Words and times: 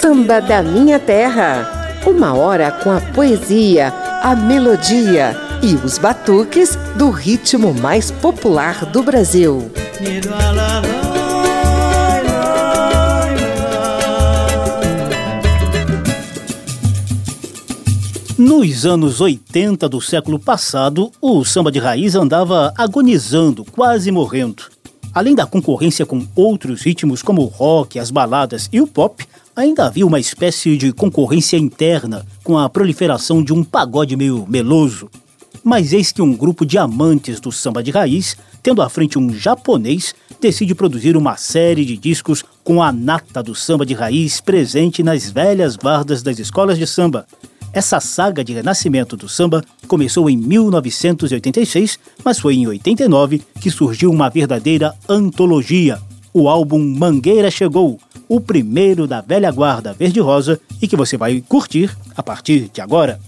Samba 0.00 0.40
da 0.40 0.62
Minha 0.62 1.00
Terra. 1.00 1.98
Uma 2.06 2.34
hora 2.34 2.70
com 2.70 2.92
a 2.92 3.00
poesia, 3.00 3.88
a 4.22 4.36
melodia 4.36 5.36
e 5.60 5.74
os 5.74 5.98
batuques 5.98 6.78
do 6.94 7.10
ritmo 7.10 7.74
mais 7.74 8.12
popular 8.12 8.86
do 8.86 9.02
Brasil. 9.02 9.68
Nos 18.38 18.86
anos 18.86 19.20
80 19.20 19.88
do 19.88 20.00
século 20.00 20.38
passado, 20.38 21.10
o 21.20 21.44
samba 21.44 21.72
de 21.72 21.80
raiz 21.80 22.14
andava 22.14 22.72
agonizando, 22.78 23.64
quase 23.64 24.12
morrendo. 24.12 24.77
Além 25.18 25.34
da 25.34 25.46
concorrência 25.46 26.06
com 26.06 26.24
outros 26.36 26.82
ritmos 26.82 27.22
como 27.22 27.42
o 27.42 27.46
rock, 27.46 27.98
as 27.98 28.08
baladas 28.08 28.68
e 28.72 28.80
o 28.80 28.86
pop, 28.86 29.26
ainda 29.56 29.84
havia 29.84 30.06
uma 30.06 30.20
espécie 30.20 30.76
de 30.76 30.92
concorrência 30.92 31.56
interna 31.56 32.24
com 32.44 32.56
a 32.56 32.68
proliferação 32.68 33.42
de 33.42 33.52
um 33.52 33.64
pagode 33.64 34.14
meio 34.14 34.46
meloso. 34.48 35.10
Mas 35.64 35.92
eis 35.92 36.12
que 36.12 36.22
um 36.22 36.36
grupo 36.36 36.64
de 36.64 36.78
amantes 36.78 37.40
do 37.40 37.50
samba 37.50 37.82
de 37.82 37.90
raiz, 37.90 38.36
tendo 38.62 38.80
à 38.80 38.88
frente 38.88 39.18
um 39.18 39.34
japonês, 39.34 40.14
decide 40.40 40.72
produzir 40.72 41.16
uma 41.16 41.36
série 41.36 41.84
de 41.84 41.96
discos 41.96 42.44
com 42.62 42.80
a 42.80 42.92
nata 42.92 43.42
do 43.42 43.56
samba 43.56 43.84
de 43.84 43.94
raiz 43.94 44.40
presente 44.40 45.02
nas 45.02 45.28
velhas 45.28 45.74
guardas 45.74 46.22
das 46.22 46.38
escolas 46.38 46.78
de 46.78 46.86
samba. 46.86 47.26
Essa 47.72 48.00
saga 48.00 48.42
de 48.42 48.54
renascimento 48.54 49.16
do 49.16 49.28
samba 49.28 49.62
começou 49.86 50.28
em 50.30 50.36
1986, 50.36 51.98
mas 52.24 52.38
foi 52.38 52.54
em 52.54 52.66
89 52.66 53.42
que 53.60 53.70
surgiu 53.70 54.10
uma 54.10 54.30
verdadeira 54.30 54.94
antologia, 55.08 56.00
o 56.32 56.48
álbum 56.48 56.78
Mangueira 56.78 57.50
Chegou, 57.50 57.98
o 58.28 58.40
primeiro 58.40 59.06
da 59.06 59.20
velha 59.20 59.50
guarda 59.50 59.92
verde-rosa 59.92 60.60
e 60.80 60.88
que 60.88 60.96
você 60.96 61.16
vai 61.16 61.42
curtir 61.46 61.94
a 62.16 62.22
partir 62.22 62.70
de 62.72 62.80
agora. 62.80 63.20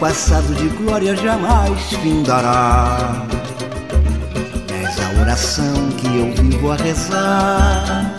Passado 0.00 0.54
de 0.54 0.68
glória 0.78 1.14
jamais 1.14 1.78
findará. 2.02 3.22
És 4.82 4.98
a 4.98 5.20
oração 5.20 5.90
que 5.98 6.06
eu 6.06 6.32
vivo 6.42 6.72
a 6.72 6.76
rezar. 6.76 8.10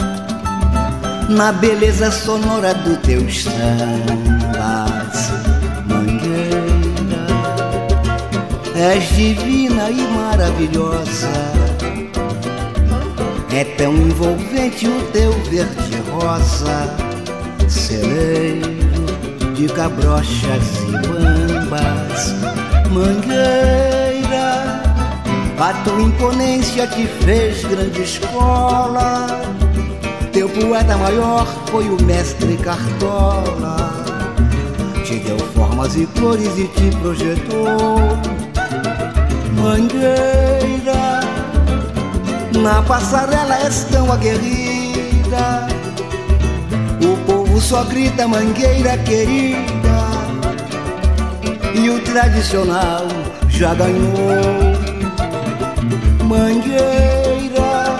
Na 1.28 1.52
beleza 1.52 2.12
sonora 2.12 2.76
do 2.76 2.96
teus 2.98 3.46
sambas, 3.46 5.32
mangueira. 5.88 7.26
És 8.76 9.10
divina 9.16 9.90
e 9.90 10.04
maravilhosa. 10.16 11.32
É 13.52 13.64
tão 13.64 13.94
envolvente 13.96 14.88
o 14.88 15.02
teu 15.12 15.32
verde 15.44 15.98
rosa, 16.12 16.96
celeiro 17.68 18.82
de 19.56 19.68
cabrochas 19.68 20.64
e 20.88 21.51
mangueira. 22.90 24.82
A 25.60 25.74
tua 25.84 26.02
imponência 26.02 26.88
te 26.88 27.06
fez 27.24 27.64
grande 27.64 28.02
escola. 28.02 29.28
Teu 30.34 30.50
poeta 30.50 30.98
maior 30.98 31.46
foi 31.68 31.88
o 31.90 32.02
mestre 32.04 32.58
Cartola. 32.58 33.94
Te 35.06 35.16
deu 35.20 35.38
formas 35.56 35.96
e 35.96 36.06
cores 36.20 36.58
e 36.58 36.68
te 36.68 36.96
projetou. 36.98 38.00
Mangueira, 39.62 41.20
na 42.62 42.82
passarela 42.82 43.56
és 43.64 43.84
tão 43.86 44.12
aguerrida 44.12 45.72
só 47.62 47.84
grita 47.84 48.28
mangueira 48.28 48.98
querida 48.98 49.81
E 51.74 51.90
o 51.90 52.00
tradicional 52.02 53.08
já 53.50 53.74
ganhou. 53.74 54.76
Mangueira 56.26 57.98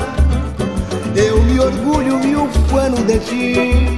Eu 1.16 1.42
me 1.44 1.60
orgulho 1.60 2.26
e 2.26 2.36
ufano 2.36 2.98
de 3.06 3.20
ti. 3.20 3.98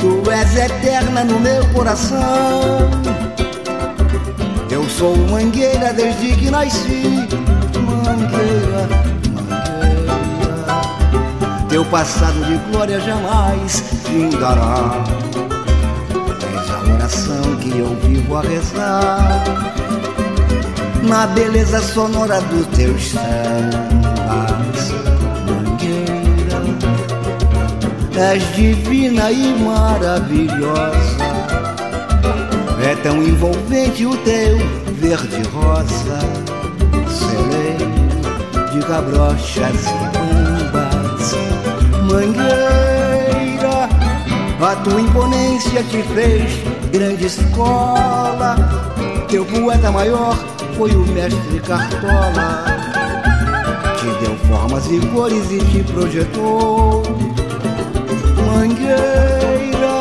Tu 0.00 0.30
és 0.30 0.56
eterna 0.56 1.24
no 1.24 1.40
meu 1.40 1.64
coração. 1.72 2.90
Eu 4.70 4.88
sou 4.88 5.16
mangueira 5.16 5.92
desde 5.92 6.36
que 6.36 6.50
nasci. 6.50 7.28
Mangueira 8.04 9.06
teu 11.76 11.84
passado 11.84 12.42
de 12.46 12.56
glória 12.70 12.98
jamais 13.00 13.82
findará. 14.04 15.25
Oração 17.06 17.54
que 17.58 17.70
eu 17.78 17.94
vivo 18.02 18.36
a 18.36 18.40
rezar. 18.40 19.44
Na 21.04 21.24
beleza 21.28 21.80
sonora 21.80 22.40
dos 22.40 22.66
teus 22.76 23.10
sambas, 23.12 24.90
mangueira. 25.46 26.64
És 28.32 28.42
divina 28.56 29.30
e 29.30 29.54
maravilhosa. 29.62 31.28
É 32.82 32.96
tão 33.04 33.22
envolvente 33.22 34.04
o 34.04 34.16
teu 34.24 34.58
verde 34.94 35.42
rosa, 35.50 36.18
celeiro 37.08 37.86
de 38.72 38.80
cabrochas 38.84 39.86
e 41.84 42.02
mangueira. 42.02 42.66
A 44.60 44.74
tua 44.82 45.00
imponência 45.00 45.84
te 45.84 46.02
fez 46.02 46.75
grande 46.98 47.26
escola. 47.26 48.56
Teu 49.28 49.44
poeta 49.44 49.92
maior 49.92 50.34
foi 50.78 50.90
o 50.92 51.06
mestre 51.08 51.60
Cartola. 51.60 52.64
Te 53.98 54.24
deu 54.24 54.34
formas 54.48 54.86
e 54.90 54.98
cores 55.08 55.50
e 55.50 55.58
te 55.58 55.92
projetou. 55.92 57.02
Mangueira, 58.46 59.98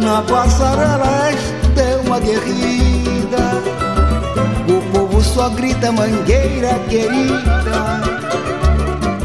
na 0.00 0.22
passarela 0.22 1.28
és 1.28 1.40
tão 1.74 2.14
aguerrida. 2.14 3.62
O 4.68 4.80
povo 4.92 5.20
só 5.20 5.50
grita 5.50 5.92
mangueira 5.92 6.78
querida. 6.88 8.00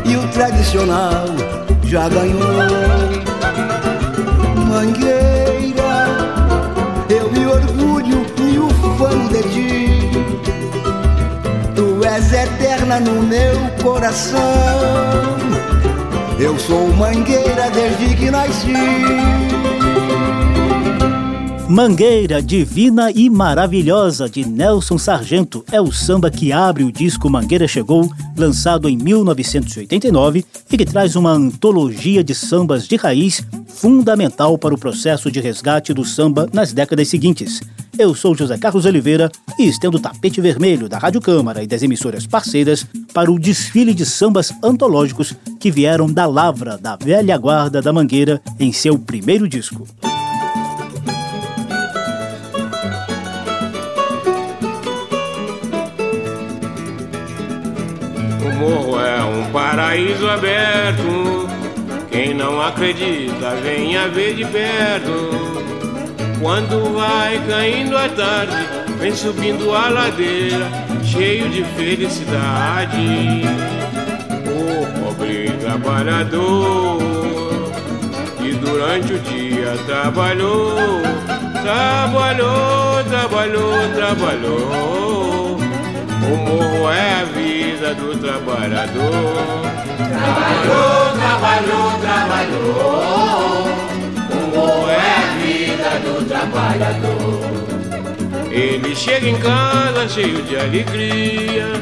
E 0.04 0.18
o 0.18 0.28
tradicional 0.34 1.28
já 1.84 2.10
ganhou. 2.10 3.28
Mangueira, 4.68 5.17
eterna 12.88 13.00
no 13.02 13.22
meu 13.22 13.84
coração. 13.84 14.40
Eu 16.40 16.58
sou 16.58 16.88
mangueira 16.94 17.70
desde 17.70 18.16
que 18.16 18.31
nasci. 18.31 18.74
Mangueira 21.70 22.42
Divina 22.42 23.12
e 23.12 23.30
Maravilhosa 23.30 24.30
de 24.30 24.48
Nelson 24.48 24.98
Sargento 24.98 25.66
é 25.70 25.81
o 25.81 25.92
samba 25.92 26.31
que 26.31 26.53
abre 26.53 26.86
o 26.86 26.92
disco 26.92 27.30
Mangueira 27.30 27.68
Chegou, 27.68 28.09
lançado 28.38 28.88
em 28.88 28.96
1989 28.96 30.46
e 30.72 30.78
que 30.78 30.86
traz 30.86 31.18
uma 31.18 31.31
antologia 31.31 32.24
de 32.24 32.34
sambas 32.34 32.88
de 32.88 32.95
raiz 32.95 33.45
fundamental 33.68 34.57
para 34.57 34.74
o 34.74 34.78
processo 34.78 35.30
de 35.30 35.42
resgate 35.42 35.94
do 35.94 36.06
samba 36.06 36.48
nas 36.54 36.72
décadas 36.72 37.10
seguintes. 37.10 37.62
Eu 38.00 38.14
sou 38.14 38.36
José 38.36 38.58
Carlos 38.58 38.86
Oliveira 38.86 39.32
e 39.58 39.68
estendo 39.68 39.98
o 39.98 40.00
tapete 40.00 40.40
vermelho 40.40 40.88
da 40.88 41.00
Rádio 41.00 41.20
Câmara 41.20 41.64
e 41.64 41.68
das 41.68 41.82
emissoras 41.82 42.28
parceiras 42.28 42.86
para 43.14 43.32
o 43.32 43.40
desfile 43.40 43.94
de 43.94 44.06
sambas 44.06 44.54
antológicos 44.64 45.34
que 45.60 45.72
vieram 45.72 46.12
da 46.12 46.26
lavra 46.28 46.78
da 46.78 46.96
velha 46.96 47.38
guarda 47.38 47.82
da 47.82 47.92
Mangueira 47.92 48.40
em 48.60 48.72
seu 48.72 49.00
primeiro 49.00 49.48
disco. 49.48 49.88
morro 58.58 59.00
é 59.00 59.24
um 59.24 59.52
paraíso 59.52 60.28
aberto. 60.28 61.48
Quem 62.12 62.34
não 62.34 62.62
acredita, 62.62 63.56
venha 63.62 64.08
ver 64.10 64.36
de 64.36 64.46
perto. 64.46 65.67
Quando 66.39 66.94
vai 66.94 67.42
caindo 67.48 67.98
a 67.98 68.07
tarde, 68.10 68.56
vem 69.00 69.16
subindo 69.16 69.74
a 69.74 69.89
ladeira, 69.89 70.69
cheio 71.04 71.50
de 71.50 71.63
felicidade. 71.63 73.42
O 74.45 74.86
pobre 75.04 75.50
trabalhador 75.60 77.00
que 78.38 78.54
durante 78.54 79.13
o 79.13 79.19
dia 79.19 79.75
trabalhou, 79.88 80.75
trabalhou, 81.63 83.04
trabalhou, 83.10 83.74
trabalhou. 83.95 85.57
O 85.57 86.38
morro 86.38 86.92
é 86.92 87.22
a 87.22 87.25
vida 87.25 87.95
do 87.95 88.16
trabalhador. 88.16 89.63
Trabalhou, 89.98 91.18
trabalhou, 91.18 92.00
trabalhou. 92.00 93.76
É 94.90 95.00
a 95.18 95.36
vida 95.42 95.90
do 96.04 96.25
trabalhador. 96.28 97.48
Ele 98.52 98.96
chega 98.96 99.30
em 99.30 99.38
casa 99.38 100.08
cheio 100.10 100.42
de 100.44 100.58
alegria, 100.58 101.74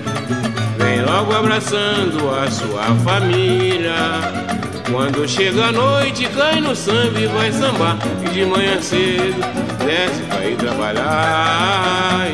vem 0.77 1.01
logo 1.03 1.33
abraçando 1.33 2.29
a 2.31 2.49
sua 2.51 2.83
família. 3.03 4.45
Quando 4.91 5.27
chega 5.27 5.65
a 5.65 5.71
noite, 5.71 6.27
cai 6.29 6.61
no 6.61 6.75
samba 6.75 7.19
e 7.19 7.27
vai 7.27 7.51
sambar. 7.51 7.97
E 8.23 8.29
de 8.29 8.45
manhã 8.45 8.81
cedo 8.81 9.41
desce 9.83 10.21
pra 10.29 10.45
ir 10.45 10.55
trabalhar. 10.57 12.27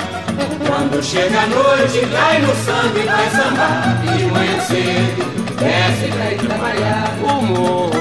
Quando 0.67 1.03
chega 1.03 1.41
a 1.41 1.47
noite, 1.47 2.05
cai 2.11 2.41
no 2.41 2.53
samba 2.55 2.99
e 2.99 3.03
vai 3.03 3.29
sambar. 3.29 4.01
E 4.03 4.17
de 4.17 4.25
manhã 4.25 4.59
cedo 4.59 5.31
desce 5.59 6.07
pra 6.11 6.31
ir 6.31 6.37
trabalhar. 6.37 7.13
O 7.23 7.41
morro, 7.41 8.00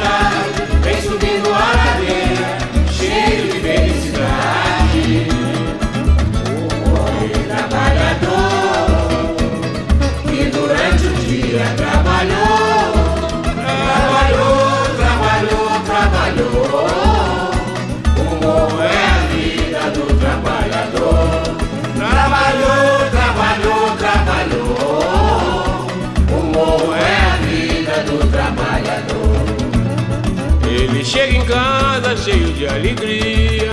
caindo 0.00 0.39
chega 31.04 31.36
em 31.36 31.44
casa 31.44 32.16
cheio 32.16 32.52
de 32.52 32.66
alegria, 32.66 33.72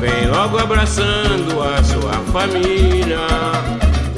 vem 0.00 0.26
logo 0.28 0.58
abraçando 0.58 1.62
a 1.62 1.82
sua 1.82 2.12
família. 2.32 3.18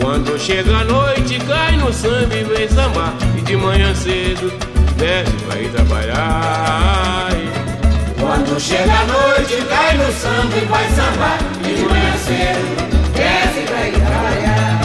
Quando 0.00 0.38
chega 0.38 0.78
a 0.78 0.84
noite, 0.84 1.38
cai 1.46 1.76
no 1.76 1.92
samba 1.92 2.34
e 2.34 2.44
vem 2.44 2.68
sambar. 2.68 3.12
E 3.36 3.40
de 3.42 3.56
manhã 3.56 3.94
cedo 3.94 4.52
desce 4.96 5.32
pra 5.46 5.60
ir 5.60 5.68
trabalhar. 5.70 7.28
Quando 8.18 8.60
chega 8.60 8.92
a 8.92 9.04
noite, 9.04 9.62
cai 9.68 9.96
no 9.96 10.12
samba 10.12 10.56
e 10.56 10.64
vai 10.66 10.88
sambar. 10.90 11.38
E 11.64 11.74
de 11.74 11.84
manhã 11.84 12.16
cedo, 12.16 13.12
desce 13.14 13.60
pra 13.66 13.88
ir 13.88 13.92
trabalhar. 13.92 14.75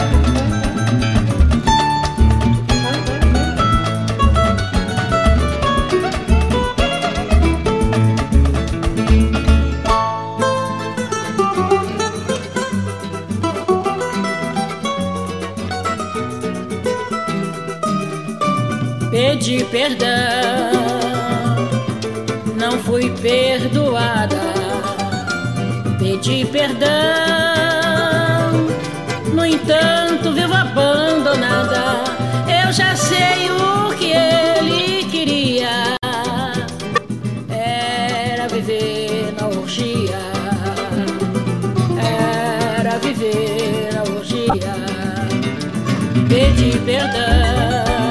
Pedi 19.52 19.64
perdão, 19.64 20.08
não 22.56 22.78
fui 22.78 23.10
perdoada. 23.20 24.40
Pedi 25.98 26.46
perdão, 26.46 26.88
no 29.34 29.44
entanto, 29.44 30.32
vivo 30.32 30.54
abandonada. 30.54 32.02
Eu 32.64 32.72
já 32.72 32.96
sei 32.96 33.50
o 33.50 33.94
que 33.94 34.12
ele 34.12 35.04
queria. 35.10 35.96
Era 37.50 38.48
viver 38.48 39.34
na 39.38 39.48
orgia. 39.48 40.18
Era 42.80 42.98
viver 43.00 43.92
na 43.92 44.02
orgia. 44.16 44.74
Pedi 46.26 46.78
perdão 46.86 48.01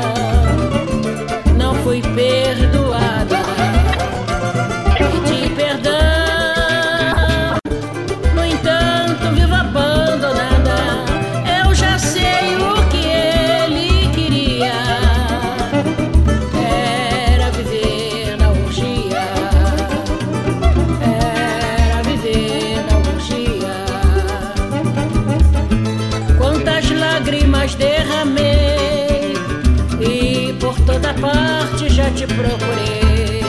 parte 31.21 31.87
já 31.89 32.09
te 32.11 32.25
procurei. 32.25 33.41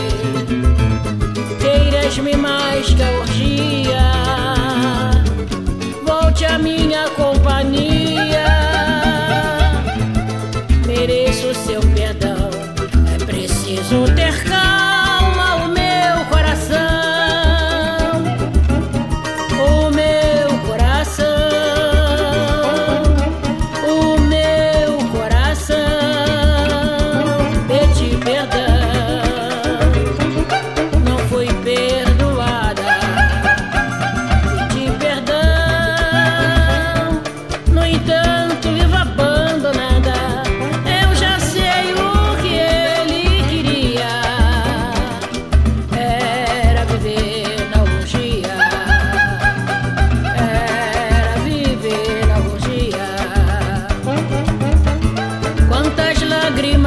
Queiras-me 1.58 2.36
mais 2.36 2.92
que 2.92 3.02
a 3.02 3.10
orgia, 3.20 4.31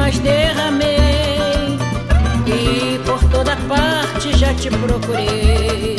lágrimas 0.06 0.18
derramei 0.20 1.78
e 2.46 2.98
por 3.04 3.22
toda 3.30 3.56
parte 3.68 4.36
já 4.38 4.54
te 4.54 4.70
procurei. 4.70 5.96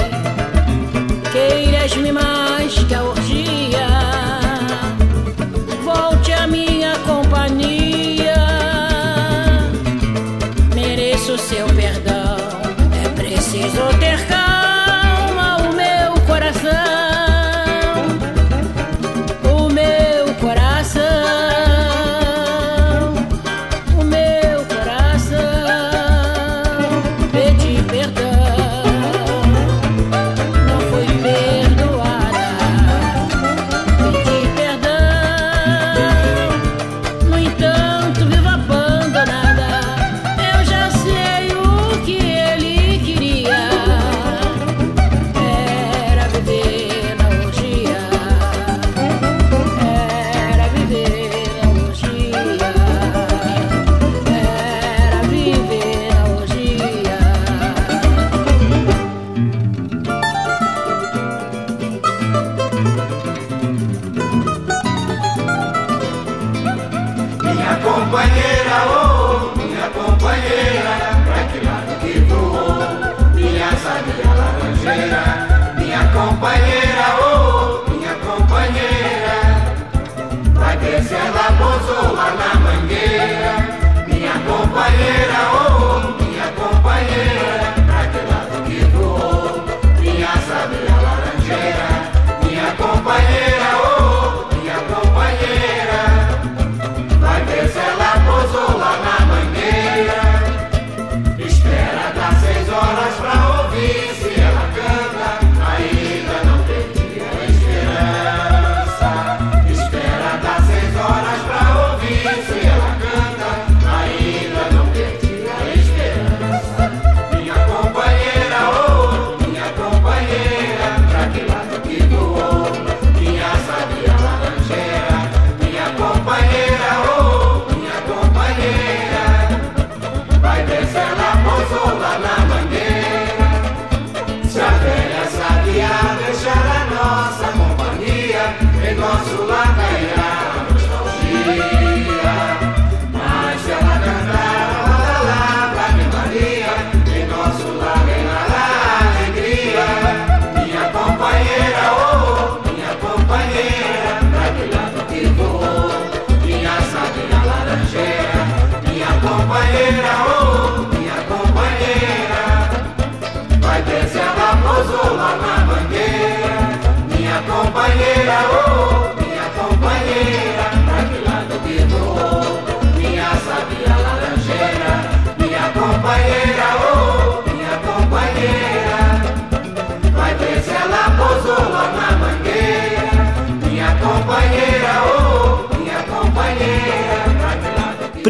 Queiras-me 1.32 2.12
mais 2.12 2.74
que 2.74 2.96
a 2.96 3.04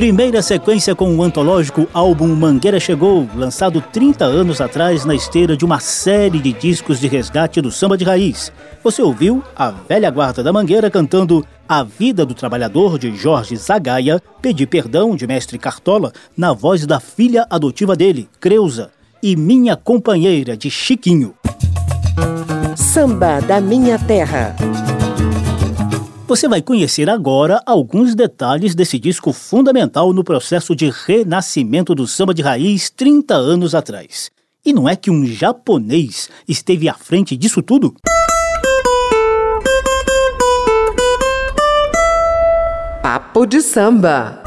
Primeira 0.08 0.42
sequência 0.42 0.96
com 0.96 1.14
o 1.18 1.22
antológico 1.22 1.86
álbum 1.94 2.34
Mangueira 2.34 2.80
Chegou, 2.80 3.28
lançado 3.36 3.82
30 3.82 4.24
anos 4.24 4.62
atrás 4.62 5.04
na 5.04 5.14
esteira 5.14 5.58
de 5.58 5.66
uma 5.66 5.82
série 5.82 6.40
de 6.40 6.54
discos 6.54 7.02
de 7.02 7.10
resgate 7.10 7.60
do 7.60 7.70
samba 7.70 7.98
de 7.98 8.06
raiz. 8.06 8.50
Você 8.82 9.02
ouviu 9.02 9.44
a 9.54 9.70
velha 9.70 10.10
guarda 10.10 10.42
da 10.42 10.54
Mangueira 10.54 10.90
cantando 10.90 11.46
A 11.68 11.84
Vida 11.84 12.26
do 12.26 12.34
Trabalhador 12.34 12.98
de 12.98 13.14
Jorge 13.18 13.58
Zagaia, 13.58 14.24
Pedi 14.42 14.66
Perdão 14.66 15.14
de 15.14 15.28
Mestre 15.28 15.58
Cartola, 15.58 16.14
na 16.38 16.54
voz 16.54 16.86
da 16.86 17.02
filha 17.02 17.46
adotiva 17.50 17.94
dele, 17.94 18.30
Creuza, 18.40 18.92
e 19.22 19.36
Minha 19.36 19.76
Companheira 19.76 20.56
de 20.56 20.72
Chiquinho. 20.72 21.36
Samba 22.78 23.42
da 23.42 23.60
Minha 23.60 24.00
Terra. 24.00 24.56
Você 26.28 26.46
vai 26.46 26.62
conhecer 26.62 27.10
agora 27.10 27.62
alguns 27.66 28.14
detalhes 28.14 28.76
desse 28.76 29.00
disco 29.00 29.32
fundamental 29.32 30.12
no 30.12 30.26
processo 30.26 30.76
de 30.76 30.90
renascimento 30.90 31.96
do 31.96 32.06
samba 32.06 32.34
de 32.34 32.42
raiz 32.42 32.90
30 32.90 33.34
anos 33.34 33.74
atrás. 33.74 34.30
E 34.66 34.74
não 34.74 34.90
é 34.90 34.98
que 34.98 35.10
um 35.10 35.26
japonês 35.26 36.30
esteve 36.46 36.90
à 36.90 36.94
frente 36.94 37.38
disso 37.38 37.62
tudo? 37.62 37.96
Papo 43.02 43.46
de 43.46 43.62
samba. 43.62 44.47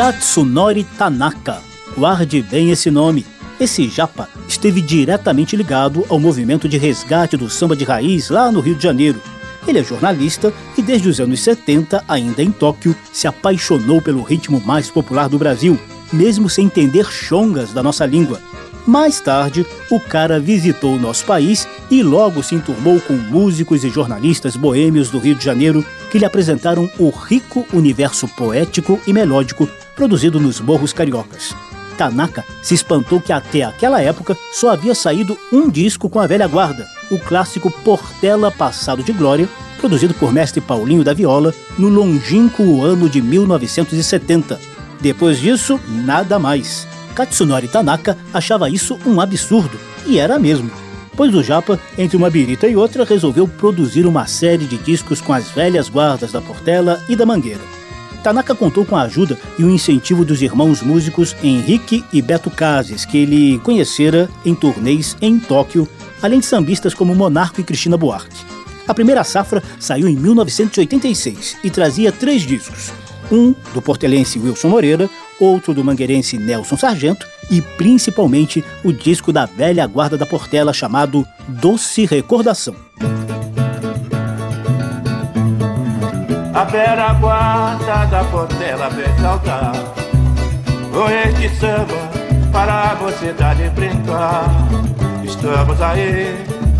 Katsunori 0.00 0.82
Tanaka. 0.96 1.60
Guarde 1.94 2.40
bem 2.40 2.70
esse 2.70 2.90
nome. 2.90 3.26
Esse 3.60 3.86
japa 3.86 4.30
esteve 4.48 4.80
diretamente 4.80 5.54
ligado 5.54 6.06
ao 6.08 6.18
movimento 6.18 6.66
de 6.66 6.78
resgate 6.78 7.36
do 7.36 7.50
samba 7.50 7.76
de 7.76 7.84
raiz 7.84 8.30
lá 8.30 8.50
no 8.50 8.60
Rio 8.60 8.74
de 8.74 8.82
Janeiro. 8.82 9.20
Ele 9.68 9.78
é 9.78 9.84
jornalista 9.84 10.54
e 10.78 10.80
desde 10.80 11.06
os 11.06 11.20
anos 11.20 11.40
70, 11.40 12.02
ainda 12.08 12.42
em 12.42 12.50
Tóquio, 12.50 12.96
se 13.12 13.26
apaixonou 13.26 14.00
pelo 14.00 14.22
ritmo 14.22 14.58
mais 14.64 14.90
popular 14.90 15.28
do 15.28 15.38
Brasil, 15.38 15.78
mesmo 16.10 16.48
sem 16.48 16.64
entender 16.64 17.04
chongas 17.04 17.74
da 17.74 17.82
nossa 17.82 18.06
língua. 18.06 18.40
Mais 18.86 19.20
tarde, 19.20 19.66
o 19.90 20.00
cara 20.00 20.40
visitou 20.40 20.94
o 20.94 20.98
nosso 20.98 21.24
país 21.24 21.68
e 21.90 22.02
logo 22.02 22.42
se 22.42 22.54
enturmou 22.54 23.00
com 23.00 23.14
músicos 23.14 23.84
e 23.84 23.90
jornalistas 23.90 24.56
boêmios 24.56 25.10
do 25.10 25.18
Rio 25.18 25.34
de 25.34 25.44
Janeiro 25.44 25.84
que 26.10 26.18
lhe 26.18 26.24
apresentaram 26.24 26.90
o 26.98 27.10
rico 27.10 27.66
universo 27.72 28.26
poético 28.28 29.00
e 29.06 29.12
melódico 29.12 29.68
produzido 29.94 30.40
nos 30.40 30.60
morros 30.60 30.92
cariocas. 30.92 31.54
Tanaka 31.96 32.44
se 32.62 32.74
espantou 32.74 33.20
que 33.20 33.32
até 33.32 33.62
aquela 33.62 34.00
época 34.00 34.36
só 34.52 34.70
havia 34.70 34.94
saído 34.94 35.36
um 35.52 35.68
disco 35.68 36.08
com 36.08 36.18
a 36.18 36.26
velha 36.26 36.48
guarda, 36.48 36.88
o 37.10 37.18
clássico 37.18 37.70
Portela 37.70 38.50
Passado 38.50 39.02
de 39.02 39.12
Glória, 39.12 39.48
produzido 39.78 40.14
por 40.14 40.32
mestre 40.32 40.60
Paulinho 40.60 41.04
da 41.04 41.12
Viola 41.12 41.54
no 41.78 41.88
longínquo 41.88 42.82
ano 42.82 43.08
de 43.08 43.20
1970. 43.20 44.58
Depois 45.00 45.38
disso, 45.38 45.78
nada 45.88 46.38
mais. 46.38 46.88
Katsunori 47.20 47.68
Tanaka 47.68 48.16
achava 48.32 48.70
isso 48.70 48.98
um 49.04 49.20
absurdo, 49.20 49.78
e 50.06 50.18
era 50.18 50.38
mesmo. 50.38 50.70
Pois 51.14 51.34
o 51.34 51.42
Japa, 51.42 51.78
entre 51.98 52.16
uma 52.16 52.30
birita 52.30 52.66
e 52.66 52.74
outra, 52.74 53.04
resolveu 53.04 53.46
produzir 53.46 54.06
uma 54.06 54.26
série 54.26 54.64
de 54.64 54.78
discos 54.78 55.20
com 55.20 55.34
as 55.34 55.50
velhas 55.50 55.90
guardas 55.90 56.32
da 56.32 56.40
Portela 56.40 56.98
e 57.10 57.14
da 57.14 57.26
Mangueira. 57.26 57.60
Tanaka 58.22 58.54
contou 58.54 58.86
com 58.86 58.96
a 58.96 59.02
ajuda 59.02 59.38
e 59.58 59.64
o 59.64 59.68
incentivo 59.68 60.24
dos 60.24 60.40
irmãos 60.40 60.80
músicos 60.80 61.36
Henrique 61.42 62.02
e 62.10 62.22
Beto 62.22 62.50
Cases, 62.50 63.04
que 63.04 63.18
ele 63.18 63.58
conhecera 63.58 64.26
em 64.42 64.54
turnês 64.54 65.14
em 65.20 65.38
Tóquio, 65.38 65.86
além 66.22 66.40
de 66.40 66.46
sambistas 66.46 66.94
como 66.94 67.14
Monarco 67.14 67.60
e 67.60 67.64
Cristina 67.64 67.98
Buarque. 67.98 68.46
A 68.88 68.94
primeira 68.94 69.24
safra 69.24 69.62
saiu 69.78 70.08
em 70.08 70.16
1986 70.16 71.58
e 71.62 71.68
trazia 71.68 72.10
três 72.10 72.46
discos. 72.46 72.90
Um 73.30 73.54
do 73.74 73.82
portelense 73.82 74.38
Wilson 74.38 74.68
Moreira, 74.68 75.08
outro 75.40 75.74
do 75.74 75.82
mangueirense 75.82 76.38
Nelson 76.38 76.76
Sargento 76.76 77.26
e 77.50 77.60
principalmente 77.60 78.64
o 78.84 78.92
disco 78.92 79.32
da 79.32 79.46
velha 79.46 79.86
guarda 79.86 80.16
da 80.16 80.26
Portela 80.26 80.72
chamado 80.72 81.26
Doce 81.48 82.04
Recordação. 82.04 82.74
A 86.54 86.64
velha 86.64 87.12
guarda 87.14 88.04
da 88.06 88.24
Portela 88.24 88.90
vem 88.90 89.18
saltar 89.20 89.72
Com 90.92 91.08
este 91.08 91.56
samba 91.56 92.10
para 92.52 92.94
você 92.96 93.32
dar 93.32 93.54
de 93.54 93.70
brincar. 93.70 94.46
Estamos 95.24 95.80
aí, 95.80 96.36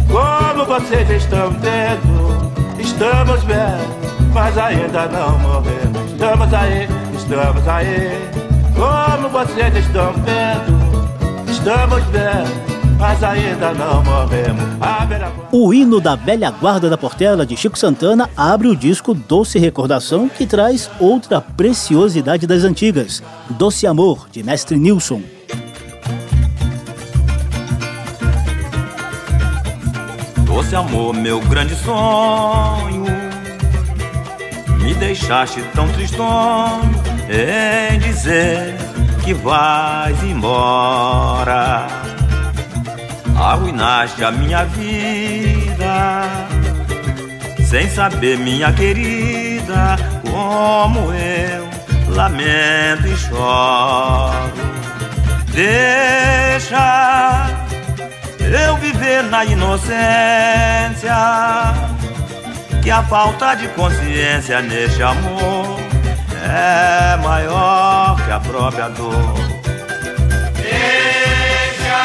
como 0.09 0.67
vocês 0.67 1.09
estão 1.11 1.51
vendo 1.53 2.51
Estamos 2.81 3.45
bem, 3.45 3.57
mas 4.33 4.57
ainda 4.57 5.07
não 5.09 5.39
morremos. 5.39 6.13
Estamos 6.13 6.53
aí, 6.55 6.89
estamos 7.15 7.69
aí 7.69 8.40
Como 8.81 9.29
vocês 9.29 9.77
estão 9.77 10.15
vendo 10.15 11.51
Estamos 11.51 12.03
bem, 12.05 12.97
mas 12.99 13.23
ainda 13.23 13.75
não 13.75 14.03
morremos 14.03 14.65
velha 15.07 15.31
O 15.53 15.75
hino 15.75 16.01
da 16.01 16.17
velha 16.17 16.51
guarda 16.51 16.89
da 16.89 16.97
Portela 16.97 17.45
de 17.45 17.59
Chico 17.59 17.79
Santana 17.79 18.31
abre 18.35 18.69
o 18.69 18.75
disco 18.75 19.13
Doce 19.13 19.59
Recordação, 19.59 20.31
que 20.31 20.47
traz 20.47 20.91
outra 20.99 21.43
preciosidade 21.43 22.47
das 22.47 22.65
antigas, 22.65 23.23
Doce 23.51 23.87
Amor, 23.87 24.27
de 24.33 24.43
Mestre 24.43 24.79
Nilson. 24.79 25.21
Doce 30.47 30.75
amor, 30.75 31.13
meu 31.13 31.39
grande 31.41 31.75
sonho. 31.75 33.05
deixaste 34.99 35.63
tão 35.75 35.87
tristonho 35.89 37.10
em 37.31 37.99
dizer 38.01 38.75
que 39.23 39.33
vais 39.33 40.21
embora. 40.25 41.87
Arruinaste 43.37 44.25
a 44.25 44.33
minha 44.33 44.65
vida, 44.65 46.23
sem 47.65 47.89
saber, 47.89 48.37
minha 48.37 48.73
querida, 48.73 49.97
como 50.29 51.13
eu 51.15 51.69
lamento 52.15 53.07
e 53.07 53.17
choro. 53.17 54.53
Deixa 55.53 57.47
eu 58.39 58.77
viver 58.77 59.23
na 59.25 59.45
inocência, 59.45 59.95
que 62.83 62.91
a 62.91 63.03
falta 63.05 63.55
de 63.55 63.69
consciência 63.69 64.61
neste 64.61 65.03
amor 65.03 65.90
é 66.43 67.17
maior 67.17 68.17
que 68.25 68.31
a 68.31 68.41
própria 68.41 68.89
dor. 68.89 69.35
Deixa 70.57 72.01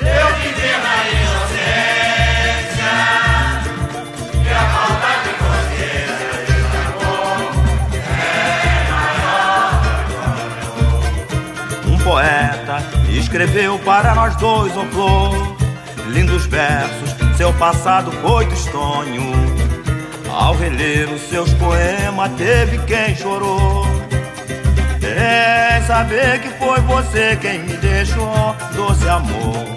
eu 0.00 0.26
viver 0.36 0.78
na 0.82 0.96
inocência, 1.10 2.92
que 4.42 4.52
a 4.52 4.64
falta 4.74 5.10
de 5.22 5.32
consciência 5.42 6.28
desse 6.46 6.76
amor 6.76 7.36
é 8.12 8.90
maior 8.90 9.70
que 9.82 9.88
a 9.88 10.28
própria 10.38 10.58
dor. 11.82 11.92
Um 11.92 11.98
poeta 11.98 12.76
escreveu 13.10 13.78
para 13.80 14.14
nós 14.14 14.34
dois, 14.36 14.72
oh 14.76 14.86
flor, 14.86 15.56
lindos 16.08 16.46
versos, 16.46 17.14
seu 17.36 17.52
passado 17.54 18.10
foi 18.12 18.46
tristonho. 18.46 19.43
Ao 20.36 20.52
reler 20.52 21.08
os 21.10 21.20
seus 21.22 21.54
poemas, 21.54 22.32
teve 22.32 22.78
quem 22.86 23.14
chorou. 23.14 23.84
Sem 25.00 25.86
saber 25.86 26.40
que 26.40 26.48
foi 26.58 26.80
você 26.80 27.36
quem 27.40 27.60
me 27.60 27.74
deixou 27.76 28.56
doce 28.74 29.08
amor. 29.08 29.73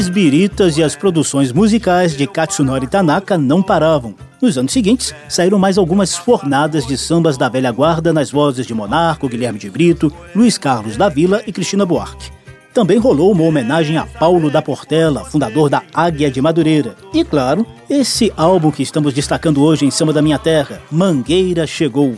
As 0.00 0.08
biritas 0.08 0.78
e 0.78 0.82
as 0.82 0.96
produções 0.96 1.52
musicais 1.52 2.16
de 2.16 2.26
Katsunori 2.26 2.86
Tanaka 2.86 3.36
não 3.36 3.62
paravam. 3.62 4.14
Nos 4.40 4.56
anos 4.56 4.72
seguintes, 4.72 5.14
saíram 5.28 5.58
mais 5.58 5.76
algumas 5.76 6.16
fornadas 6.16 6.86
de 6.86 6.96
sambas 6.96 7.36
da 7.36 7.50
velha 7.50 7.70
guarda 7.70 8.10
nas 8.10 8.30
vozes 8.30 8.66
de 8.66 8.72
Monarco, 8.72 9.28
Guilherme 9.28 9.58
de 9.58 9.68
Brito, 9.68 10.10
Luiz 10.34 10.56
Carlos 10.56 10.96
da 10.96 11.10
Vila 11.10 11.42
e 11.46 11.52
Cristina 11.52 11.84
Buarque. 11.84 12.30
Também 12.72 12.96
rolou 12.96 13.30
uma 13.30 13.44
homenagem 13.44 13.98
a 13.98 14.06
Paulo 14.06 14.50
da 14.50 14.62
Portela, 14.62 15.26
fundador 15.26 15.68
da 15.68 15.82
Águia 15.92 16.30
de 16.30 16.40
Madureira. 16.40 16.96
E 17.12 17.22
claro, 17.22 17.66
esse 17.90 18.32
álbum 18.38 18.70
que 18.70 18.82
estamos 18.82 19.12
destacando 19.12 19.62
hoje 19.62 19.84
em 19.84 19.90
Samba 19.90 20.14
da 20.14 20.22
Minha 20.22 20.38
Terra, 20.38 20.80
Mangueira 20.90 21.66
Chegou. 21.66 22.16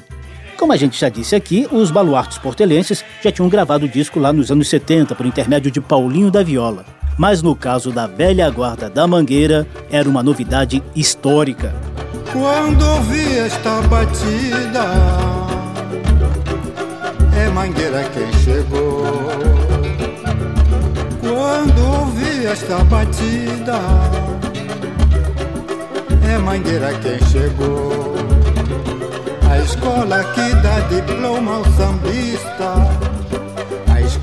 Como 0.56 0.72
a 0.72 0.76
gente 0.76 1.00
já 1.00 1.08
disse 1.08 1.34
aqui, 1.34 1.66
os 1.72 1.90
baluartes 1.90 2.38
portelenses 2.38 3.04
já 3.20 3.32
tinham 3.32 3.48
gravado 3.48 3.86
o 3.86 3.88
disco 3.88 4.20
lá 4.20 4.32
nos 4.32 4.52
anos 4.52 4.68
70 4.68 5.16
por 5.16 5.26
intermédio 5.26 5.68
de 5.68 5.80
Paulinho 5.80 6.30
da 6.30 6.44
Viola. 6.44 7.01
Mas 7.16 7.42
no 7.42 7.54
caso 7.54 7.92
da 7.92 8.06
velha 8.06 8.48
guarda 8.50 8.88
da 8.88 9.06
Mangueira, 9.06 9.66
era 9.90 10.08
uma 10.08 10.22
novidade 10.22 10.82
histórica. 10.94 11.74
Quando 12.32 12.82
ouvi 12.82 13.38
esta 13.38 13.82
batida, 13.82 14.84
é 17.36 17.48
Mangueira 17.50 18.04
quem 18.14 18.32
chegou. 18.40 19.04
Quando 21.20 22.00
ouvi 22.00 22.46
esta 22.46 22.78
batida, 22.84 23.78
é 26.26 26.38
Mangueira 26.38 26.92
quem 26.94 27.18
chegou. 27.28 28.14
A 29.50 29.58
escola 29.58 30.24
que 30.32 30.54
dá 30.62 30.80
diploma 30.88 31.56
ao 31.56 31.64
sambista, 31.72 32.74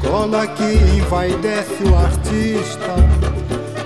a 0.09 0.11
escola 0.11 0.47
que 0.47 0.97
envaidece 0.97 1.83
o 1.83 1.95
artista. 1.95 2.95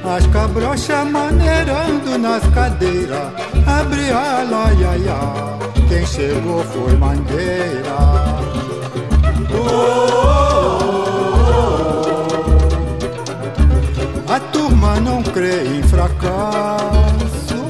As 0.05 0.25
cabrochas 0.27 1.09
maneirando 1.09 2.17
nas 2.17 2.43
cadeiras, 2.53 3.33
abre 3.65 4.09
a 4.09 4.43
laiaia, 4.43 5.19
quem 5.88 6.05
chegou 6.05 6.63
foi 6.63 6.93
Mangueira. 6.95 8.23
A 14.29 14.39
turma 14.51 14.99
não 14.99 15.21
crê 15.23 15.63
em 15.63 15.83
fracasso. 15.83 17.63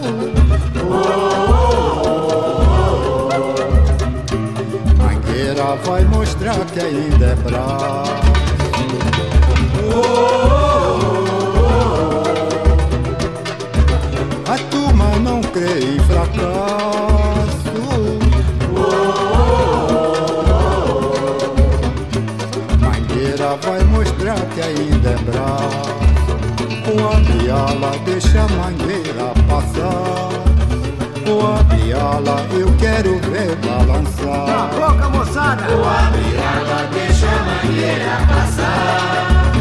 Mangueira 4.97 5.75
vai 5.85 6.05
mostrar 6.05 6.65
que 6.65 6.79
ainda 6.79 7.25
é 7.25 7.35
bravo. 7.35 8.42
Bravo. 25.25 25.93
O 26.85 26.97
abriala 27.13 27.91
deixa 28.05 28.41
a 28.41 28.47
mangueira 28.47 29.33
passar. 29.47 30.29
O 31.27 31.45
abriala 31.59 32.45
eu 32.51 32.73
quero 32.77 33.19
ver 33.19 33.55
balançar. 33.57 34.47
Na 34.47 34.65
boca, 34.67 35.09
moçada! 35.09 35.63
O 35.63 35.83
abriala 35.83 36.89
deixa 36.93 37.27
a 37.27 37.43
mangueira 37.43 38.15
passar. 38.27 39.53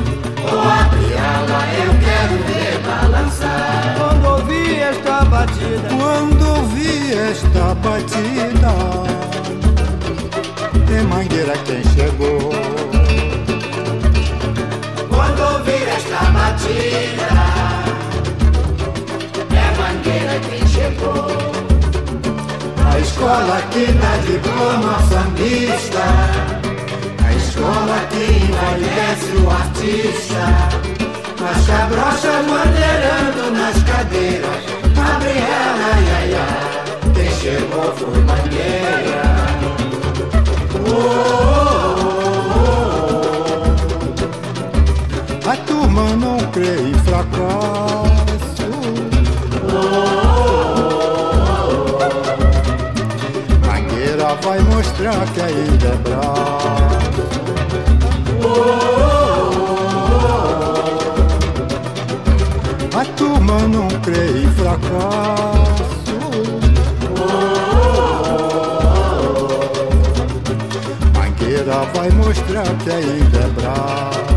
O 0.44 0.58
abriala 0.58 1.60
eu 1.84 1.92
quero 2.04 2.36
ver 2.46 2.78
balançar. 2.86 3.94
Quando 3.98 4.24
ouvi 4.28 4.80
esta 4.80 5.24
batida, 5.24 5.88
quando 5.88 6.42
ouvi 6.56 7.12
esta 7.14 7.74
batida, 7.76 8.72
é 10.96 11.02
mangueira 11.02 11.56
quem 11.64 11.82
chegou. 11.94 12.51
Escola 23.22 23.62
que 23.70 23.86
dá 23.92 24.16
diploma 24.26 24.98
sambista, 25.08 26.04
a 27.24 27.32
escola 27.34 27.98
que 28.10 28.24
envelhece 28.44 29.32
o 29.36 29.50
artista. 29.50 30.44
As 31.50 31.66
cabrochas 31.66 32.46
maneirando 32.46 33.50
nas 33.52 33.82
cadeiras, 33.84 34.62
abre 34.96 35.38
ela, 35.38 35.90
ia, 36.00 36.20
ia. 36.26 36.46
Quem 37.14 37.30
chegou 37.40 37.94
foi 37.96 38.18
Mangueira. 38.22 39.24
Oh. 40.88 41.61
É 46.52 46.54
crei 46.54 46.92
fracasso. 47.04 48.68
A 53.70 53.80
guerra 53.80 54.34
vai 54.42 54.60
mostrar 54.60 55.26
que 55.32 55.40
a 55.40 55.50
ilha 55.50 55.88
é 55.88 55.96
brava. 55.96 56.98
A 63.00 63.04
turma 63.16 63.58
não 63.68 63.88
crê 64.02 64.42
em 64.42 64.50
fracasso. 64.52 65.72
vai 71.94 72.10
mostrar 72.10 72.66
que 72.84 72.90
ainda 72.90 73.38
é 73.38 73.48
bravo. 73.48 74.31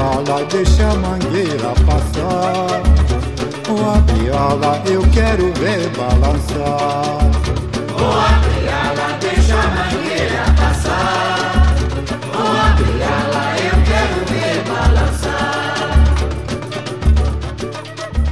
Vou 0.00 0.08
abrir 0.08 0.30
ala, 0.30 0.44
deixa 0.46 0.88
a 0.88 0.94
mangueira 0.94 1.74
passar. 1.84 2.82
Vou 3.66 3.90
abrir 3.90 4.32
ala, 4.32 4.82
eu 4.86 5.02
quero 5.12 5.52
ver 5.52 5.90
balançar. 5.90 7.18
Vou 7.98 8.10
abrir 8.10 8.68
ala, 8.70 9.18
deixa 9.20 9.54
a 9.54 9.68
mangueira 9.68 10.44
passar. 10.58 11.74
Vou 12.32 12.50
abrir 12.50 13.02
ala, 13.02 13.44
eu 13.58 13.76
quero 13.84 14.24
ver 14.32 14.64
balançar. 14.72 15.90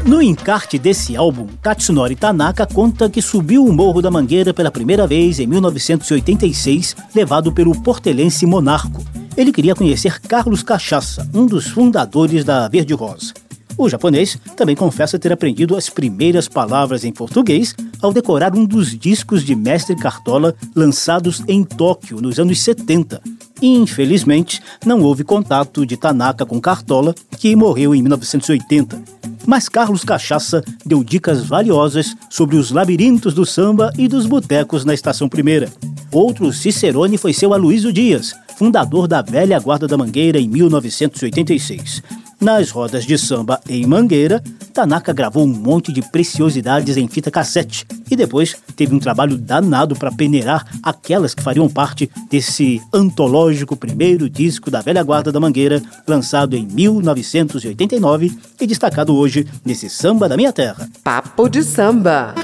No 0.07 0.23
encarte 0.23 0.79
desse 0.79 1.15
álbum, 1.17 1.49
Katsunori 1.61 2.17
Tanaka 2.17 2.65
conta 2.67 3.11
que 3.11 3.21
subiu 3.21 3.67
o 3.67 3.73
Morro 3.75 4.01
da 4.01 4.11
Mangueira 4.11 4.55
pela 4.55 4.71
primeira 4.71 5.07
vez 5.07 5.39
em 5.39 5.47
1986, 5.47 6.97
levado 7.15 7.53
pelo 7.53 7.79
portelense 7.83 8.47
Monarco. 8.47 9.05
Ele 9.39 9.53
queria 9.53 9.73
conhecer 9.77 10.21
Carlos 10.21 10.65
Cachaça, 10.65 11.31
um 11.33 11.47
dos 11.47 11.69
fundadores 11.69 12.45
da 12.45 12.67
Verde 12.67 12.93
Rosa. 12.93 13.33
O 13.77 13.89
japonês 13.89 14.37
também 14.57 14.75
confessa 14.75 15.17
ter 15.17 15.33
aprendido 15.33 15.77
as 15.77 15.89
primeiras 15.89 16.49
palavras 16.49 17.05
em 17.05 17.13
português 17.13 17.73
ao 18.03 18.13
decorar 18.13 18.53
um 18.57 18.65
dos 18.65 18.99
discos 18.99 19.45
de 19.45 19.55
Mestre 19.55 19.95
Cartola 19.95 20.57
lançados 20.75 21.41
em 21.47 21.63
Tóquio 21.63 22.21
nos 22.21 22.41
anos 22.41 22.61
70. 22.61 23.23
Infelizmente, 23.63 24.61
não 24.85 25.03
houve 25.03 25.23
contato 25.23 25.87
de 25.87 25.97
Tanaka 25.97 26.45
com 26.45 26.61
Cartola, 26.61 27.15
que 27.39 27.55
morreu 27.55 27.95
em 27.95 28.03
1980. 28.03 29.01
Mas 29.47 29.69
Carlos 29.69 30.03
Cachaça 30.03 30.65
deu 30.85 31.05
dicas 31.05 31.47
valiosas 31.47 32.17
sobre 32.29 32.57
os 32.57 32.73
labirintos 32.73 33.33
do 33.35 33.47
samba 33.47 33.93
e 33.97 34.09
dos 34.09 34.27
botecos 34.27 34.85
na 34.85 34.95
Estação 34.95 35.29
Primeira. 35.29 35.71
Outro 36.11 36.53
Cicerone 36.53 37.17
foi 37.17 37.33
seu 37.33 37.55
Aloysio 37.55 37.93
Dias, 37.93 38.35
fundador 38.59 39.07
da 39.07 39.23
velha 39.23 39.61
Guarda 39.61 39.87
da 39.87 39.97
Mangueira 39.97 40.41
em 40.41 40.49
1986. 40.49 42.03
Nas 42.41 42.71
rodas 42.71 43.05
de 43.05 43.17
samba 43.17 43.61
em 43.69 43.87
Mangueira, 43.87 44.43
Tanaka 44.75 45.13
gravou 45.13 45.45
um 45.45 45.53
monte 45.53 45.93
de 45.93 46.03
preciosidades 46.03 46.97
em 46.97 47.07
fita 47.07 47.31
cassete 47.31 47.87
e 48.11 48.17
depois 48.17 48.57
teve 48.75 48.93
um 48.95 48.99
trabalho 48.99 49.39
danado 49.39 49.95
para 49.95 50.11
peneirar 50.11 50.67
aquelas 50.83 51.35
que 51.35 51.43
fariam 51.43 51.69
parte 51.69 52.11
desse 52.29 52.83
antológico 52.93 53.77
primeiro 53.77 54.29
disco 54.29 54.73
da 54.73 54.81
velha 54.81 55.05
guarda 55.05 55.31
da 55.31 55.39
Mangueira, 55.39 55.81
lançado 56.07 56.57
em 56.57 56.67
1989 56.67 58.37
e 58.61 58.67
destacado 58.67 59.15
hoje 59.15 59.47
nesse 59.65 59.89
Samba 59.89 60.29
da 60.29 60.37
Minha 60.37 60.53
Terra. 60.53 60.89
Papo 61.05 61.49
de 61.49 61.63
samba. 61.63 62.35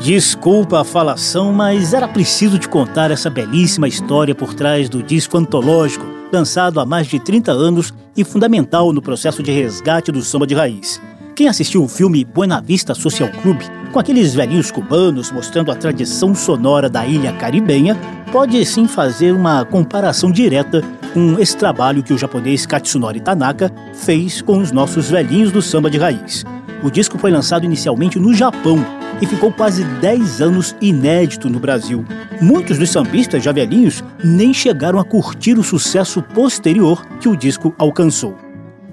Desculpa 0.00 0.80
a 0.80 0.84
falação, 0.84 1.52
mas 1.52 1.92
era 1.92 2.08
preciso 2.08 2.58
te 2.58 2.66
contar 2.66 3.10
essa 3.10 3.28
belíssima 3.28 3.86
história 3.86 4.34
por 4.34 4.54
trás 4.54 4.88
do 4.88 5.02
disco 5.02 5.36
antológico, 5.36 6.06
lançado 6.32 6.80
há 6.80 6.86
mais 6.86 7.06
de 7.06 7.20
30 7.20 7.52
anos 7.52 7.92
e 8.16 8.24
fundamental 8.24 8.94
no 8.94 9.02
processo 9.02 9.42
de 9.42 9.52
resgate 9.52 10.10
do 10.10 10.22
samba 10.22 10.46
de 10.46 10.54
raiz. 10.54 10.98
Quem 11.36 11.48
assistiu 11.48 11.84
o 11.84 11.88
filme 11.88 12.24
Buena 12.24 12.62
Vista 12.62 12.94
Social 12.94 13.28
Club, 13.42 13.60
com 13.92 13.98
aqueles 13.98 14.34
velhinhos 14.34 14.70
cubanos 14.70 15.30
mostrando 15.30 15.70
a 15.70 15.76
tradição 15.76 16.34
sonora 16.34 16.88
da 16.88 17.06
ilha 17.06 17.34
caribenha, 17.34 17.94
pode 18.32 18.64
sim 18.64 18.88
fazer 18.88 19.32
uma 19.32 19.66
comparação 19.66 20.32
direta 20.32 20.82
com 21.12 21.38
esse 21.38 21.56
trabalho 21.58 22.02
que 22.02 22.14
o 22.14 22.18
japonês 22.18 22.64
Katsunori 22.64 23.20
Tanaka 23.20 23.70
fez 23.92 24.40
com 24.40 24.58
os 24.58 24.72
nossos 24.72 25.10
velhinhos 25.10 25.52
do 25.52 25.60
samba 25.60 25.90
de 25.90 25.98
raiz. 25.98 26.42
O 26.82 26.90
disco 26.90 27.18
foi 27.18 27.30
lançado 27.30 27.64
inicialmente 27.64 28.18
no 28.18 28.32
Japão 28.32 28.78
e 29.20 29.26
ficou 29.26 29.52
quase 29.52 29.84
10 29.84 30.40
anos 30.40 30.74
inédito 30.80 31.50
no 31.50 31.60
Brasil. 31.60 32.04
Muitos 32.40 32.78
dos 32.78 32.90
sambistas 32.90 33.42
já 33.42 33.52
velhinhos 33.52 34.02
nem 34.24 34.54
chegaram 34.54 34.98
a 34.98 35.04
curtir 35.04 35.58
o 35.58 35.62
sucesso 35.62 36.22
posterior 36.22 37.04
que 37.20 37.28
o 37.28 37.36
disco 37.36 37.74
alcançou. 37.76 38.34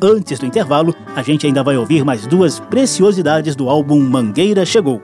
Antes 0.01 0.37
do 0.37 0.45
intervalo, 0.45 0.93
a 1.15 1.23
gente 1.23 1.47
ainda 1.47 1.63
vai 1.63 1.77
ouvir 1.77 2.03
mais 2.03 2.27
duas 2.27 2.59
preciosidades 2.59 3.55
do 3.55 3.69
álbum 3.69 4.01
Mangueira 4.01 4.65
Chegou. 4.65 5.01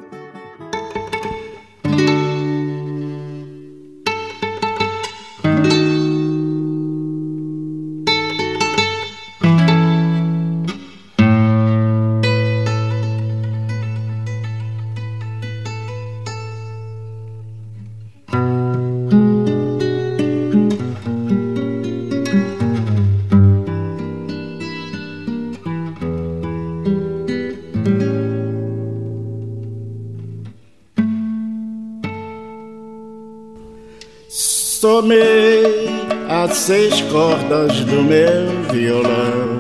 Somei 34.94 35.90
as 36.30 36.56
seis 36.56 37.02
cordas 37.12 37.80
do 37.80 38.04
meu 38.04 38.48
violão. 38.72 39.58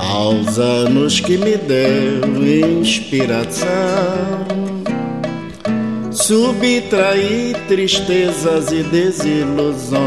Aos 0.00 0.58
anos 0.58 1.20
que 1.20 1.38
me 1.38 1.56
deu 1.56 2.80
inspiração. 2.80 3.68
Subtraí 6.10 7.54
tristezas 7.68 8.72
e 8.72 8.82
desilusões, 8.82 10.00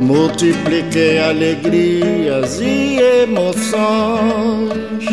multipliquei 0.00 1.20
alegrias 1.20 2.60
e 2.60 2.98
emoções. 3.22 5.04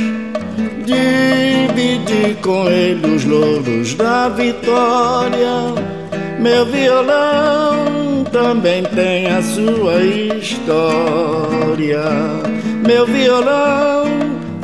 Dividi 0.87 2.35
com 2.41 2.67
ele 2.67 3.15
os 3.15 3.23
louros 3.25 3.93
da 3.93 4.27
vitória 4.29 5.94
meu 6.45 6.65
violão 6.67 8.23
também 8.31 8.83
tem 8.83 9.25
a 9.25 9.41
sua 9.41 10.03
história. 10.03 12.03
Meu 12.85 13.07
violão 13.07 14.05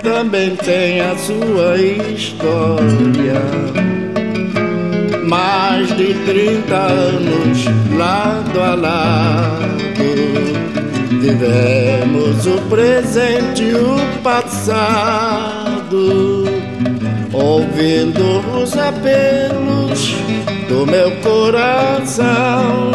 também 0.03 0.55
tem 0.57 1.01
a 1.01 1.17
sua 1.17 1.79
história. 1.79 3.41
Mais 5.27 5.87
de 5.97 6.13
30 6.13 6.75
anos 6.75 7.65
lado 7.97 8.61
a 8.61 8.75
lado. 8.75 9.71
Vivemos 11.19 12.45
o 12.45 12.61
presente 12.69 13.63
e 13.63 13.73
o 13.73 13.95
passado, 14.21 15.97
ouvindo 17.33 18.39
os 18.61 18.77
apelos 18.77 20.15
do 20.71 20.85
meu 20.85 21.11
coração. 21.17 22.91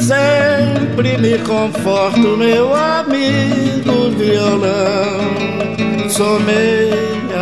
Sempre 0.00 1.18
me 1.18 1.36
conforto, 1.40 2.38
meu 2.38 2.74
amigo 2.74 4.08
violão. 4.16 6.08
Somei 6.08 6.88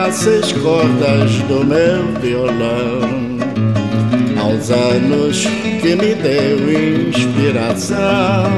as 0.05 0.17
seis 0.17 0.51
cordas 0.53 1.31
do 1.43 1.65
meu 1.65 2.03
violão. 2.21 3.39
Aos 4.43 4.73
anos 4.73 5.47
que 5.81 5.95
me 5.95 6.17
deu 6.17 6.59
inspiração. 7.09 8.51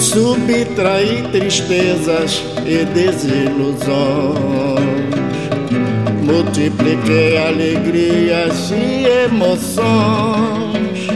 Subtraí 0.00 1.22
tristezas 1.30 2.42
e 2.66 2.84
desilusões 2.86 4.91
multipliquei 6.32 7.36
alegrias 7.36 8.70
e 8.70 9.04
emoções, 9.26 11.06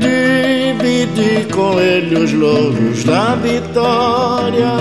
dividi 0.00 1.46
com 1.52 1.78
ele 1.78 2.16
os 2.16 2.32
louros 2.32 3.04
da 3.04 3.34
vitória. 3.34 4.72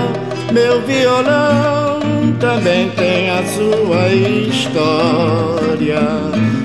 Meu 0.54 0.82
violão 0.84 2.00
também 2.40 2.90
tem 2.92 3.30
a 3.30 3.44
sua 3.44 4.08
história. 4.14 6.00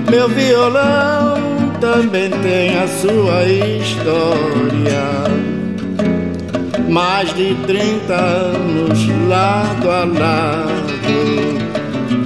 Meu 0.09 0.29
violão 0.29 1.37
também 1.81 2.31
tem 2.31 2.79
a 2.79 2.87
sua 2.87 3.45
história. 3.45 5.07
Mais 6.89 7.35
de 7.35 7.53
30 7.67 8.15
anos 8.15 9.09
lado 9.29 9.91
a 9.91 10.05
lado 10.05 11.36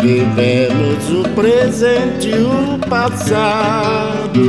Vivemos 0.02 1.10
o 1.10 1.22
presente 1.34 2.28
e 2.28 2.34
o 2.34 2.78
passado, 2.88 4.40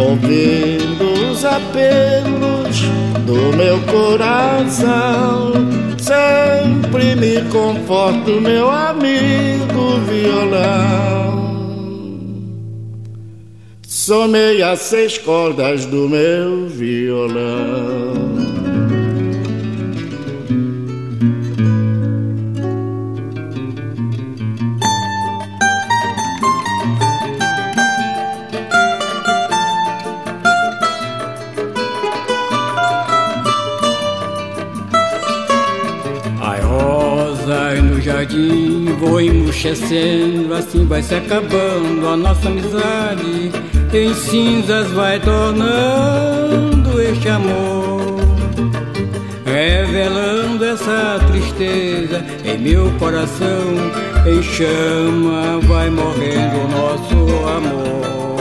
ouvindo 0.00 1.30
os 1.30 1.44
apelos 1.44 2.80
do 3.26 3.54
meu 3.54 3.78
coração. 3.82 5.52
Sempre 5.98 7.14
me 7.14 7.42
conforto, 7.50 8.40
meu 8.40 8.70
amigo 8.70 10.00
violão. 10.08 11.28
Somei 13.86 14.62
as 14.62 14.78
seis 14.80 15.18
cordas 15.18 15.84
do 15.84 16.08
meu 16.08 16.66
violão. 16.68 18.07
Emurchecendo, 39.58 40.54
assim 40.54 40.86
vai 40.86 41.02
se 41.02 41.14
acabando 41.14 42.06
a 42.06 42.16
nossa 42.16 42.48
amizade. 42.48 43.50
Em 43.92 44.14
cinzas 44.14 44.88
vai 44.92 45.18
tornando 45.18 47.00
este 47.02 47.28
amor, 47.28 48.20
revelando 49.44 50.64
essa 50.64 51.18
tristeza 51.26 52.24
em 52.44 52.58
meu 52.58 52.92
coração. 52.98 53.74
Em 54.26 54.42
chama 54.42 55.58
vai 55.66 55.90
morrendo 55.90 56.58
o 56.58 56.68
nosso 56.68 57.48
amor. 57.48 58.37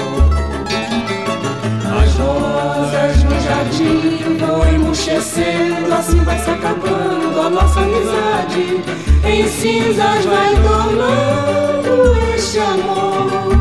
As 1.99 2.13
rosas 2.13 3.23
no 3.23 3.41
jardim 3.41 4.37
vão 4.37 4.67
emurchecendo, 4.73 5.93
assim 5.93 6.19
vai 6.23 6.37
se 6.39 6.49
acabando 6.49 7.41
a 7.41 7.49
nossa 7.49 7.79
amizade. 7.79 8.83
Em 9.25 9.47
cinzas 9.47 10.25
vai 10.25 10.55
tornando 10.61 12.15
este 12.35 12.59
amor, 12.59 13.51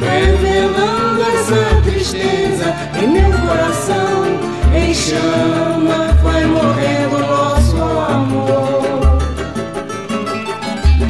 revelando 0.00 1.22
essa 1.34 1.80
tristeza 1.82 2.74
em 3.02 3.08
meu 3.08 3.32
coração. 3.40 4.24
Em 4.76 4.92
chama 4.92 6.12
vai 6.22 6.44
morrendo 6.44 7.18
nosso 7.20 7.76
amor. 7.76 9.18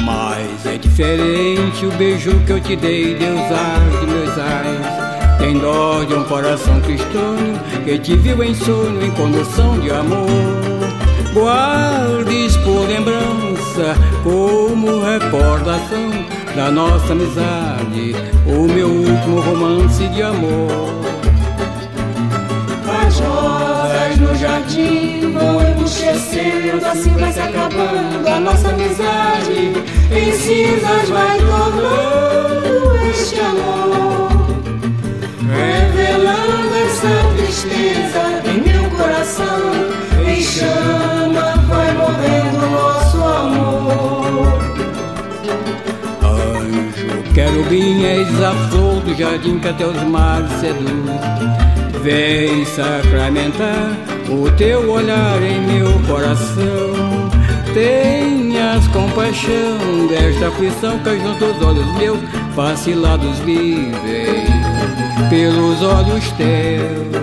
Mas 0.01 0.65
é 0.65 0.77
diferente 0.77 1.85
o 1.85 1.91
beijo 1.91 2.39
que 2.45 2.51
eu 2.53 2.61
te 2.61 2.75
dei, 2.75 3.15
Deus 3.15 3.41
arde 3.51 4.07
meus 4.07 4.37
ais. 4.37 5.14
Tem 5.45 5.59
dó 5.59 6.03
de 6.03 6.15
um 6.15 6.23
coração 6.23 6.81
cristão 6.81 7.35
que 7.83 7.99
te 7.99 8.17
viu 8.17 8.43
em 8.43 8.55
sonho, 8.55 8.99
em 8.99 9.11
condução 9.11 9.79
de 9.79 9.91
amor. 9.91 10.27
Guardes 11.35 12.57
por 12.57 12.87
lembrança, 12.87 13.95
como 14.23 15.03
recordação 15.03 16.09
da 16.55 16.71
nossa 16.71 17.13
amizade, 17.13 18.15
o 18.47 18.63
meu 18.73 18.87
último 18.87 19.39
romance 19.39 20.07
de 20.07 20.23
amor. 20.23 20.89
As 23.05 23.19
rosas 23.19 24.17
no 24.17 24.35
jardim 24.35 25.31
vão 25.31 25.61
emurchecendo, 25.61 26.83
assim 26.87 27.11
vai 27.11 27.31
se 27.31 27.39
acabando 27.39 28.27
a 28.27 28.39
nossa 28.39 28.69
amizade. 28.69 29.73
Em 30.11 30.31
cinzas 30.31 31.09
vai 31.09 31.37
tornando 31.37 32.97
este 33.11 33.39
amor 33.39 34.04
revelando 36.15 36.75
essa 36.75 37.09
tristeza 37.35 38.41
em 38.45 38.61
meu 38.61 38.89
coração. 38.91 39.71
Em 40.25 40.41
chama 40.41 41.55
vai 41.67 41.93
morrendo 41.93 42.69
nosso 42.71 43.17
amor. 43.17 44.59
Anjo, 46.23 47.33
querubim, 47.33 48.05
és 48.05 48.41
a 48.41 48.53
flor 48.69 49.01
do 49.01 49.13
jardim 49.15 49.59
que 49.59 49.67
até 49.67 49.85
os 49.85 50.01
mares 50.03 50.51
seduz. 50.53 51.05
Vem 52.01 52.65
sacramentar 52.65 53.97
o 54.29 54.49
teu 54.51 54.89
olhar 54.89 55.41
em 55.41 55.59
meu 55.61 55.99
coração. 56.07 57.29
Tenhas 57.73 58.87
compaixão 58.87 60.07
desta 60.07 60.47
aflição 60.47 60.97
que 60.99 61.09
aos 61.09 61.61
olhos 61.61 61.97
meus 61.97 62.19
vacilados 62.55 63.39
vivem 63.39 64.45
pelos 65.29 65.81
olhos 65.81 66.31
teus. 66.31 67.15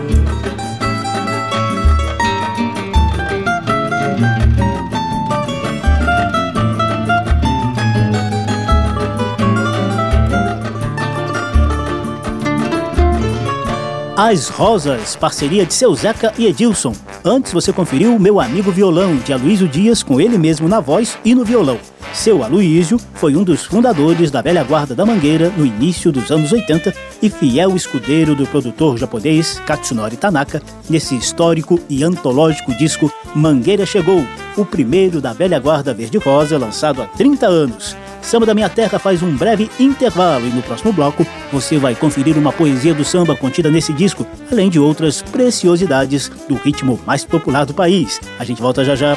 As 14.17 14.49
Rosas, 14.49 15.17
parceria 15.17 15.67
de 15.67 15.75
seu 15.75 15.95
Zeca 15.95 16.33
e 16.39 16.47
Edilson. 16.47 16.95
Antes 17.25 17.53
você 17.53 17.73
conferiu 17.73 18.19
Meu 18.19 18.41
Amigo 18.41 18.71
Violão, 18.71 19.17
de 19.17 19.33
Aloysio 19.33 19.67
Dias, 19.67 20.03
com 20.03 20.21
ele 20.21 20.39
mesmo 20.39 20.69
na 20.69 20.81
voz 20.81 21.19
e 21.25 21.35
no 21.35 21.45
violão. 21.45 21.79
Seu 22.13 22.45
Aloísio 22.45 23.01
foi 23.15 23.35
um 23.35 23.43
dos 23.43 23.65
fundadores 23.65 24.31
da 24.31 24.43
velha 24.43 24.63
guarda 24.63 24.95
da 24.95 25.05
Mangueira 25.05 25.51
no 25.57 25.65
início 25.65 26.13
dos 26.13 26.31
anos 26.31 26.53
80 26.53 26.95
e 27.23 27.31
fiel 27.31 27.75
escudeiro 27.75 28.35
do 28.35 28.47
produtor 28.47 28.99
japonês 28.99 29.61
Katsunori 29.67 30.17
Tanaka 30.17 30.63
nesse 30.91 31.17
histórico 31.17 31.81
e 31.89 32.05
antológico 32.05 32.77
disco 32.77 33.11
Mangueira 33.35 33.87
Chegou, 33.87 34.25
o 34.57 34.65
primeiro 34.65 35.23
da 35.23 35.33
velha 35.33 35.59
guarda 35.59 35.95
verde-rosa 35.95 36.59
lançado 36.59 37.01
há 37.01 37.07
30 37.07 37.47
anos. 37.47 37.97
Samba 38.21 38.47
da 38.47 38.55
Minha 38.55 38.69
Terra 38.69 38.99
faz 38.99 39.23
um 39.23 39.35
breve 39.35 39.71
intervalo 39.81 40.47
e 40.47 40.51
no 40.51 40.63
próximo 40.63 40.93
bloco 40.93 41.27
você 41.51 41.79
vai 41.79 41.95
conferir 41.95 42.37
uma 42.37 42.53
poesia 42.53 42.95
do 42.95 43.05
samba 43.05 43.35
contida 43.35 43.71
nesse 43.71 43.93
disco, 43.93 44.27
além 44.51 44.69
de 44.69 44.79
outras 44.79 45.23
preciosidades 45.23 46.31
do 46.49 46.55
ritmo 46.55 47.01
mais 47.07 47.25
popular 47.25 47.65
do 47.65 47.75
país. 47.75 48.21
A 48.39 48.45
gente 48.45 48.61
volta 48.63 48.85
já 48.85 48.95
já. 48.95 49.17